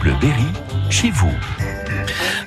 Bleu 0.00 0.12
Berry, 0.20 0.46
chez 0.90 1.10
vous. 1.10 1.32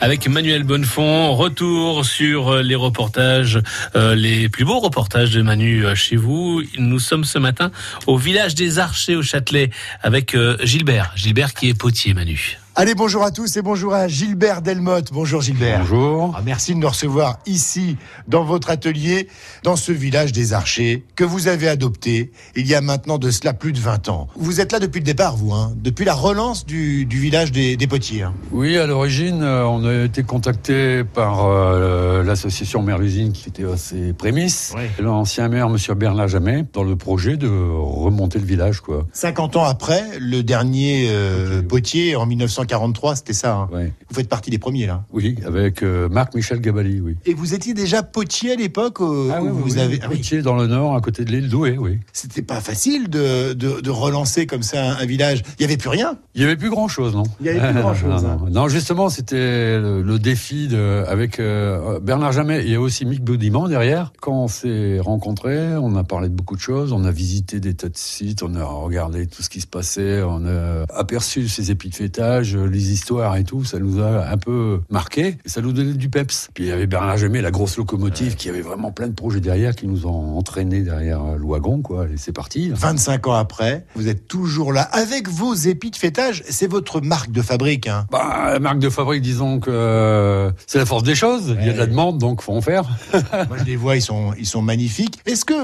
Avec 0.00 0.28
Manuel 0.28 0.64
Bonnefond, 0.64 1.34
retour 1.34 2.04
sur 2.04 2.56
les 2.56 2.74
reportages, 2.74 3.60
euh, 3.96 4.14
les 4.14 4.48
plus 4.48 4.64
beaux 4.64 4.80
reportages 4.80 5.30
de 5.30 5.42
Manu 5.42 5.84
euh, 5.84 5.94
chez 5.94 6.16
vous. 6.16 6.62
Nous 6.78 6.98
sommes 6.98 7.24
ce 7.24 7.38
matin 7.38 7.70
au 8.06 8.16
village 8.16 8.54
des 8.54 8.78
Archers 8.78 9.16
au 9.16 9.22
Châtelet 9.22 9.70
avec 10.02 10.34
euh, 10.34 10.56
Gilbert. 10.62 11.12
Gilbert 11.16 11.54
qui 11.54 11.68
est 11.68 11.74
potier, 11.74 12.14
Manu. 12.14 12.58
Allez, 12.76 12.96
bonjour 12.96 13.22
à 13.22 13.30
tous 13.30 13.56
et 13.56 13.62
bonjour 13.62 13.94
à 13.94 14.08
Gilbert 14.08 14.60
Delmotte. 14.60 15.12
Bonjour 15.12 15.40
Gilbert. 15.40 15.78
Bonjour. 15.82 16.34
Ah, 16.36 16.40
merci 16.44 16.74
de 16.74 16.80
nous 16.80 16.88
recevoir 16.88 17.38
ici, 17.46 17.96
dans 18.26 18.42
votre 18.42 18.68
atelier, 18.68 19.28
dans 19.62 19.76
ce 19.76 19.92
village 19.92 20.32
des 20.32 20.52
Archers, 20.54 21.04
que 21.14 21.22
vous 21.22 21.46
avez 21.46 21.68
adopté 21.68 22.32
il 22.56 22.66
y 22.66 22.74
a 22.74 22.80
maintenant 22.80 23.18
de 23.18 23.30
cela 23.30 23.52
plus 23.52 23.72
de 23.72 23.78
20 23.78 24.08
ans. 24.08 24.26
Vous 24.34 24.60
êtes 24.60 24.72
là 24.72 24.80
depuis 24.80 24.98
le 24.98 25.04
départ, 25.04 25.36
vous, 25.36 25.52
hein, 25.52 25.72
depuis 25.76 26.04
la 26.04 26.14
relance 26.14 26.66
du, 26.66 27.06
du 27.06 27.20
village 27.20 27.52
des, 27.52 27.76
des 27.76 27.86
Potiers. 27.86 28.22
hein. 28.24 28.34
Oui, 28.50 28.76
à 28.76 28.88
l'origine, 28.88 29.44
euh, 29.44 29.64
on 29.66 29.84
a 29.86 30.06
été 30.06 30.24
contacté 30.24 31.04
par 31.04 31.46
euh, 31.46 32.23
l'association 32.34 32.82
Mère-Usine 32.82 33.32
qui 33.32 33.48
était 33.48 33.64
à 33.64 33.76
ses 33.76 34.12
prémices. 34.12 34.72
Ouais. 34.76 34.90
L'ancien 35.00 35.48
maire, 35.48 35.68
monsieur 35.68 35.94
Bernard 35.94 36.26
Jamet, 36.26 36.64
dans 36.72 36.82
le 36.82 36.96
projet 36.96 37.36
de 37.36 37.48
remonter 37.48 38.40
le 38.40 38.44
village, 38.44 38.80
quoi. 38.80 39.06
50 39.12 39.54
ans 39.56 39.62
après, 39.64 40.02
le 40.18 40.42
dernier 40.42 41.06
euh. 41.10 41.62
Potier, 41.62 42.16
en 42.16 42.26
1943, 42.26 43.16
c'était 43.16 43.32
ça. 43.32 43.54
hein. 43.54 43.68
Ouais. 43.72 43.92
Vous 44.08 44.16
faites 44.16 44.28
partie 44.28 44.50
des 44.50 44.58
premiers, 44.58 44.86
là. 44.86 45.04
Oui, 45.12 45.36
avec 45.46 45.82
euh, 45.84 46.08
Marc-Michel 46.08 46.60
Gabali, 46.60 47.00
oui. 47.00 47.16
Et 47.24 47.34
vous 47.34 47.54
étiez 47.54 47.72
déjà 47.72 48.02
potier 48.02 48.52
à 48.52 48.56
l'époque 48.56 49.00
euh, 49.00 49.38
où 49.40 49.54
vous 49.54 49.78
avez... 49.78 50.00
Ah 50.02 50.06
oui. 50.10 50.16
Poitiers, 50.16 50.42
dans 50.42 50.56
le 50.56 50.66
nord, 50.66 50.96
à 50.96 51.00
côté 51.00 51.24
de 51.24 51.30
l'île 51.30 51.48
Douai, 51.48 51.76
oui. 51.78 52.00
C'était 52.12 52.42
pas 52.42 52.60
facile 52.60 53.08
de, 53.08 53.52
de, 53.52 53.80
de 53.80 53.90
relancer 53.90 54.46
comme 54.46 54.62
ça 54.62 54.82
un, 54.82 54.96
un 54.96 55.06
village. 55.06 55.42
Il 55.58 55.62
y 55.62 55.64
avait 55.64 55.76
plus 55.76 55.88
rien. 55.88 56.16
Il 56.34 56.42
y 56.42 56.44
avait 56.44 56.56
plus 56.56 56.70
grand 56.70 56.88
chose, 56.88 57.14
non? 57.14 57.22
Il 57.40 57.46
y 57.46 57.50
avait 57.50 57.70
plus 57.72 57.80
grand-chose, 57.80 58.22
non, 58.24 58.28
hein. 58.30 58.38
non. 58.46 58.50
Non, 58.62 58.68
justement, 58.68 59.08
c'était 59.08 59.78
le, 59.78 60.02
le 60.02 60.18
défi 60.18 60.66
de, 60.68 61.04
avec 61.06 61.38
euh, 61.38 62.00
Jamet. 62.32 62.64
Il 62.64 62.70
y 62.70 62.74
a 62.74 62.80
aussi 62.80 63.06
Mick 63.06 63.22
Baudiman 63.22 63.68
derrière. 63.68 64.12
Quand 64.20 64.44
on 64.44 64.48
s'est 64.48 64.98
rencontrés, 65.00 65.76
on 65.76 65.96
a 65.96 66.04
parlé 66.04 66.28
de 66.28 66.34
beaucoup 66.34 66.56
de 66.56 66.60
choses. 66.60 66.92
On 66.92 67.04
a 67.04 67.10
visité 67.10 67.60
des 67.60 67.74
tas 67.74 67.88
de 67.88 67.96
sites. 67.96 68.42
On 68.42 68.54
a 68.54 68.64
regardé 68.64 69.26
tout 69.26 69.42
ce 69.42 69.48
qui 69.48 69.60
se 69.60 69.66
passait. 69.66 70.22
On 70.22 70.44
a 70.46 70.84
aperçu 70.94 71.48
ces 71.48 71.70
épis 71.70 71.88
de 71.88 71.94
fêtage, 71.94 72.56
les 72.56 72.92
histoires 72.92 73.36
et 73.36 73.44
tout. 73.44 73.64
Ça 73.64 73.78
nous 73.78 74.00
a 74.00 74.28
un 74.28 74.36
peu 74.36 74.80
marqué. 74.90 75.38
Et 75.44 75.48
ça 75.48 75.60
nous 75.60 75.72
donnait 75.72 75.94
du 75.94 76.08
peps. 76.10 76.48
Puis 76.54 76.64
il 76.64 76.68
y 76.68 76.72
avait 76.72 76.86
Bernard 76.86 77.16
Jamet, 77.16 77.40
la 77.40 77.50
grosse 77.50 77.76
locomotive, 77.76 78.34
qui 78.36 78.48
avait 78.48 78.60
vraiment 78.60 78.92
plein 78.92 79.08
de 79.08 79.14
projets 79.14 79.40
derrière, 79.40 79.74
qui 79.74 79.86
nous 79.86 80.06
ont 80.06 80.36
entraînés 80.36 80.82
derrière 80.82 81.36
le 81.36 81.46
wagon, 81.46 81.80
quoi. 81.80 82.06
Et 82.12 82.16
c'est 82.16 82.32
parti. 82.32 82.70
25 82.74 83.26
ans 83.28 83.34
après, 83.34 83.86
vous 83.94 84.08
êtes 84.08 84.28
toujours 84.28 84.72
là 84.72 84.82
avec 84.82 85.28
vos 85.28 85.54
épis 85.54 85.90
de 85.90 85.96
fêtage. 85.96 86.42
C'est 86.48 86.70
votre 86.70 87.00
marque 87.00 87.30
de 87.30 87.42
fabrique. 87.42 87.86
Hein. 87.86 88.06
Bah, 88.10 88.50
la 88.52 88.58
marque 88.58 88.78
de 88.78 88.90
fabrique, 88.90 89.22
disons 89.22 89.60
que 89.60 89.70
euh, 89.70 90.50
c'est 90.66 90.78
la 90.78 90.86
force 90.86 91.02
des 91.02 91.14
choses. 91.14 91.56
Il 91.60 91.66
y 91.66 91.70
a 91.70 91.72
de 91.72 91.78
la 91.78 91.84
Ouais. 91.84 91.94
Demande, 92.14 92.18
donc 92.20 92.42
faut 92.42 92.52
en 92.52 92.60
faire. 92.60 92.84
Moi, 93.48 93.58
je 93.58 93.64
les 93.64 93.76
vois, 93.76 93.96
ils 93.96 94.02
sont, 94.02 94.32
ils 94.38 94.46
sont 94.46 94.62
magnifiques. 94.62 95.18
Est-ce 95.26 95.44
que 95.44 95.54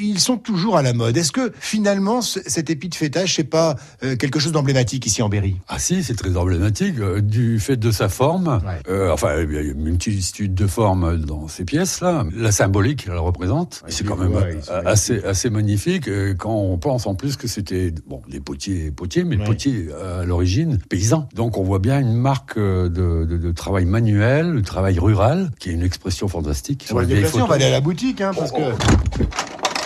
ils 0.00 0.18
sont 0.20 0.36
toujours 0.36 0.76
à 0.76 0.82
la 0.82 0.92
mode? 0.92 1.16
Est-ce 1.16 1.32
que 1.32 1.52
finalement, 1.60 2.22
ce- 2.22 2.40
cet 2.46 2.70
épi 2.70 2.88
de 2.88 2.94
fêtage, 2.94 3.34
c'est 3.36 3.44
pas 3.44 3.76
euh, 4.02 4.16
quelque 4.16 4.38
chose 4.38 4.52
d'emblématique 4.52 5.06
ici 5.06 5.22
en 5.22 5.28
Berry? 5.28 5.56
Ah 5.68 5.78
si, 5.78 6.02
c'est 6.02 6.14
très 6.14 6.36
emblématique 6.36 6.98
euh, 6.98 7.20
du 7.20 7.60
fait 7.60 7.76
de 7.76 7.90
sa 7.90 8.08
forme. 8.08 8.60
Ouais. 8.64 8.80
Euh, 8.88 9.12
enfin, 9.12 9.34
il 9.42 9.52
y 9.54 9.58
a 9.58 9.62
une 9.62 9.80
multitude 9.82 10.54
de 10.54 10.66
formes 10.66 11.18
dans 11.18 11.48
ces 11.48 11.64
pièces-là. 11.64 12.24
La 12.36 12.52
symbolique, 12.52 13.06
elle 13.06 13.18
représente. 13.18 13.82
Ouais, 13.84 13.90
c'est 13.90 14.04
quand 14.04 14.20
les 14.20 14.28
même 14.28 14.60
assez, 14.86 15.22
assez 15.24 15.50
magnifique 15.50 16.08
quand 16.38 16.54
on 16.54 16.78
pense 16.78 17.06
en 17.06 17.14
plus 17.14 17.36
que 17.36 17.48
c'était 17.48 17.92
bon 18.06 18.22
des 18.28 18.40
potiers, 18.40 18.90
potiers, 18.90 19.24
mais 19.24 19.36
potiers 19.38 19.88
à 20.20 20.24
l'origine 20.24 20.78
paysans. 20.88 21.28
Donc 21.34 21.56
on 21.58 21.62
voit 21.62 21.78
bien 21.78 22.00
une 22.00 22.14
marque 22.14 22.58
de, 22.58 22.88
de, 22.88 23.36
de 23.36 23.52
travail 23.52 23.84
manuel, 23.84 24.54
de 24.54 24.60
travail 24.60 24.98
rural, 24.98 25.50
qui 25.58 25.70
est 25.70 25.72
une 25.72 25.82
expression 25.90 26.28
fantastique. 26.28 26.86
Va 26.88 26.88
se 26.88 27.00
les 27.00 27.06
vieilles 27.06 27.22
déplacer, 27.24 27.36
on 27.36 27.40
va 27.40 27.46
photos. 27.46 27.56
aller 27.56 27.64
à 27.66 27.70
la 27.70 27.80
boutique, 27.80 28.20
hein, 28.20 28.30
parce 28.34 28.52
que. 28.52 28.58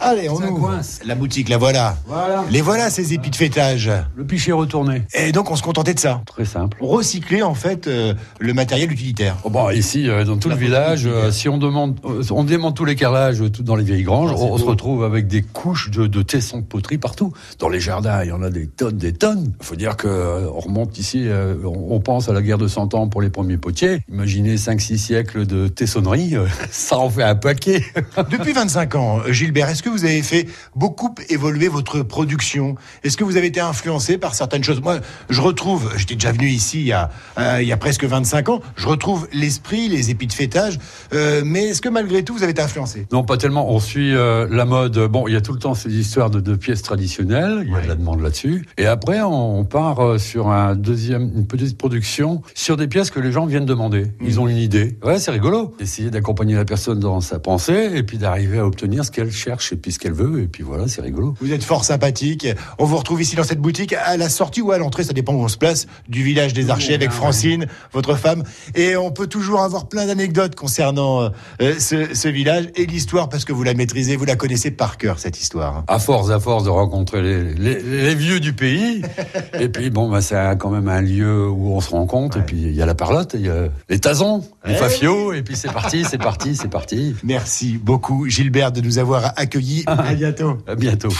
Allez, 0.00 0.28
on 0.30 0.36
Ça 0.36 0.50
ouvre. 0.50 0.68
coince. 0.68 1.00
La 1.04 1.14
boutique, 1.14 1.48
la 1.48 1.58
voilà. 1.58 1.96
Voilà. 2.06 2.44
Les 2.50 2.62
voilà, 2.62 2.88
ces 2.90 3.12
épis 3.12 3.30
de 3.30 3.36
fêtage. 3.36 3.90
Le 4.16 4.24
pichet 4.24 4.52
retourné. 4.52 5.02
Et 5.14 5.30
donc, 5.32 5.50
on 5.50 5.56
se 5.56 5.62
contentait 5.62 5.92
de 5.94 5.98
ça. 6.00 6.22
Très 6.26 6.44
simple. 6.46 6.78
Recycler, 6.80 7.42
en 7.42 7.54
fait, 7.54 7.86
euh, 7.86 8.14
le 8.38 8.54
matériel 8.54 8.90
utilitaire. 8.90 9.36
Oh, 9.44 9.50
bon, 9.50 9.68
ici, 9.70 10.08
euh, 10.08 10.24
dans 10.24 10.38
tout 10.38 10.48
La 10.48 10.54
le 10.54 10.60
village, 10.60 11.02
euh, 11.06 11.30
si 11.30 11.48
on 11.50 11.58
demande, 11.58 11.98
euh, 12.06 12.22
on 12.30 12.44
démonte 12.44 12.76
tous 12.76 12.84
les 12.86 12.96
carrelages 12.96 13.42
tout 13.52 13.62
dans 13.62 13.76
les 13.76 13.84
vieilles 13.84 14.02
granges, 14.02 14.30
Ah, 14.32 14.38
on, 14.38 14.52
on 14.54 14.58
se 14.58 14.64
retrouve 14.64 15.04
avec 15.04 15.26
des 15.26 15.42
couches 15.42 15.90
de, 15.90 16.06
de 16.06 16.22
tessons 16.22 16.58
de 16.58 16.64
poterie 16.64 16.98
partout. 16.98 17.32
Dans 17.58 17.68
les 17.68 17.80
jardins, 17.80 18.22
il 18.24 18.28
y 18.30 18.32
en 18.32 18.42
a 18.42 18.48
des 18.50 18.66
tonnes, 18.66 18.96
des 18.96 19.12
tonnes. 19.12 19.52
Il 19.60 19.66
faut 19.66 19.76
dire 19.76 19.96
que 19.98 20.08
euh, 20.08 20.48
on 20.54 20.60
remonte 20.60 20.96
ici, 20.98 21.24
euh, 21.26 21.54
on, 21.64 21.94
on 21.96 22.00
pense 22.00 22.28
à 22.28 22.32
la 22.32 22.40
guerre 22.40 22.58
de 22.58 22.68
100 22.68 22.94
ans 22.94 23.08
pour 23.08 23.20
les 23.20 23.28
premiers 23.30 23.58
potiers. 23.58 23.98
Imaginez 24.10 24.56
5-6 24.56 24.96
siècles 24.96 25.46
de 25.46 25.68
tessonnerie, 25.68 26.36
euh, 26.36 26.46
ça 26.70 26.96
en 26.98 27.10
fait 27.10 27.22
un 27.22 27.34
paquet. 27.34 27.84
Depuis 28.30 28.52
25 28.52 28.94
ans, 28.94 29.18
Gilbert, 29.28 29.68
est-ce 29.68 29.82
que 29.82 29.89
vous 29.90 30.04
avez 30.04 30.22
fait 30.22 30.46
beaucoup 30.74 31.14
évoluer 31.28 31.68
votre 31.68 32.02
production? 32.02 32.74
Est-ce 33.04 33.16
que 33.16 33.24
vous 33.24 33.36
avez 33.36 33.48
été 33.48 33.60
influencé 33.60 34.18
par 34.18 34.34
certaines 34.34 34.64
choses? 34.64 34.80
Moi, 34.80 35.00
je 35.28 35.40
retrouve, 35.40 35.92
j'étais 35.96 36.14
déjà 36.14 36.32
venu 36.32 36.48
ici 36.48 36.80
il 36.80 36.86
y 36.86 36.92
a, 36.92 37.10
euh, 37.38 37.58
il 37.62 37.68
y 37.68 37.72
a 37.72 37.76
presque 37.76 38.04
25 38.04 38.48
ans, 38.48 38.60
je 38.76 38.86
retrouve 38.86 39.28
l'esprit, 39.32 39.88
les 39.88 40.10
épis 40.10 40.26
de 40.26 40.32
fêtage, 40.32 40.78
euh, 41.12 41.42
mais 41.44 41.66
est-ce 41.68 41.80
que 41.80 41.88
malgré 41.88 42.22
tout, 42.24 42.34
vous 42.34 42.42
avez 42.42 42.52
été 42.52 42.62
influencé? 42.62 43.06
Non, 43.12 43.24
pas 43.24 43.36
tellement. 43.36 43.70
On 43.70 43.80
suit 43.80 44.14
euh, 44.14 44.46
la 44.50 44.64
mode. 44.64 44.98
Bon, 45.08 45.26
il 45.28 45.34
y 45.34 45.36
a 45.36 45.40
tout 45.40 45.52
le 45.52 45.58
temps 45.58 45.74
ces 45.74 45.92
histoires 45.92 46.30
de, 46.30 46.40
de 46.40 46.54
pièces 46.56 46.82
traditionnelles. 46.82 47.62
Il 47.64 47.70
y 47.70 47.72
a 47.72 47.76
Ouais. 47.76 47.82
de 47.84 47.88
la 47.88 47.94
demande 47.94 48.20
là-dessus. 48.20 48.66
Et 48.78 48.86
après, 48.86 49.20
on, 49.22 49.58
on 49.60 49.64
part 49.64 50.18
sur 50.18 50.48
un 50.48 50.74
deuxième, 50.74 51.30
une 51.34 51.46
petite 51.46 51.76
production 51.78 52.42
sur 52.54 52.76
des 52.76 52.88
pièces 52.88 53.10
que 53.10 53.20
les 53.20 53.32
gens 53.32 53.46
viennent 53.46 53.64
demander. 53.66 54.06
Ils 54.20 54.38
ont 54.40 54.48
une 54.48 54.56
idée. 54.56 54.98
Ouais, 55.02 55.18
c'est 55.18 55.30
rigolo. 55.30 55.74
Essayer 55.80 56.10
d'accompagner 56.10 56.54
la 56.54 56.64
personne 56.64 56.98
dans 57.00 57.20
sa 57.20 57.38
pensée 57.38 57.90
et 57.94 58.02
puis 58.02 58.18
d'arriver 58.18 58.58
à 58.58 58.66
obtenir 58.66 59.04
ce 59.04 59.10
qu'elle 59.10 59.30
cherche 59.32 59.72
et 59.72 59.76
puis 59.80 59.90
ce 59.92 59.98
qu'elle 59.98 60.12
veut. 60.12 60.42
Et 60.42 60.46
puis 60.46 60.62
voilà, 60.62 60.86
c'est 60.86 61.00
rigolo. 61.02 61.34
Vous 61.40 61.52
êtes 61.52 61.64
fort 61.64 61.84
sympathique. 61.84 62.46
On 62.78 62.84
vous 62.84 62.96
retrouve 62.96 63.20
ici 63.20 63.34
dans 63.36 63.42
cette 63.42 63.60
boutique 63.60 63.92
à 63.94 64.16
la 64.16 64.28
sortie 64.28 64.60
ou 64.62 64.70
à 64.72 64.78
l'entrée, 64.78 65.02
ça 65.04 65.12
dépend 65.12 65.32
où 65.34 65.42
on 65.42 65.48
se 65.48 65.56
place, 65.58 65.86
du 66.08 66.22
village 66.22 66.52
des 66.52 66.70
Archers 66.70 66.94
avec 66.94 67.10
Francine, 67.10 67.66
votre 67.92 68.14
femme. 68.14 68.44
Et 68.74 68.96
on 68.96 69.10
peut 69.10 69.26
toujours 69.26 69.60
avoir 69.62 69.88
plein 69.88 70.06
d'anecdotes 70.06 70.54
concernant 70.54 71.22
euh, 71.22 71.28
euh, 71.62 71.74
ce, 71.78 72.14
ce 72.14 72.28
village 72.28 72.68
et 72.76 72.86
l'histoire 72.86 73.28
parce 73.28 73.44
que 73.44 73.52
vous 73.52 73.62
la 73.64 73.74
maîtrisez, 73.74 74.16
vous 74.16 74.24
la 74.24 74.36
connaissez 74.36 74.70
par 74.70 74.98
cœur 74.98 75.18
cette 75.18 75.40
histoire. 75.40 75.84
À 75.88 75.98
force, 75.98 76.30
à 76.30 76.38
force 76.40 76.64
de 76.64 76.68
rencontrer 76.70 77.22
les, 77.22 77.54
les- 77.54 77.80
les 77.82 78.14
vieux 78.14 78.40
du 78.40 78.52
pays. 78.52 79.02
et 79.58 79.68
puis 79.68 79.90
bon, 79.90 80.08
bah, 80.10 80.20
c'est 80.20 80.36
un- 80.36 80.56
quand 80.56 80.70
même 80.70 80.88
un 80.88 81.00
lieu 81.00 81.48
où 81.48 81.72
on 81.74 81.80
se 81.80 81.90
rencontre. 81.90 82.38
Et 82.38 82.42
puis 82.42 82.60
il 82.60 82.74
y 82.74 82.82
a 82.82 82.86
la 82.86 82.94
parlotte, 82.94 83.32
il 83.34 83.46
y 83.46 83.48
a 83.48 83.68
les 83.88 83.98
tasons, 83.98 84.44
les 84.66 84.74
Eh 84.74 84.76
fafios. 84.76 85.32
Et 85.32 85.42
puis 85.42 85.56
c'est 85.56 85.72
parti, 85.72 86.04
c'est 86.08 86.18
parti, 86.18 86.54
c'est 86.56 86.68
parti. 86.68 87.14
Merci 87.24 87.78
beaucoup 87.82 88.28
Gilbert 88.28 88.72
de 88.72 88.80
nous 88.80 88.98
avoir 88.98 89.32
accueillis. 89.36 89.69
À 89.86 90.14
bientôt. 90.14 90.58
À 90.66 90.74
bientôt. 90.74 91.12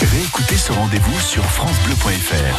Réécoutez 0.00 0.56
ce 0.56 0.72
rendez-vous 0.72 1.20
sur 1.20 1.42
FranceBleu.fr. 1.44 2.54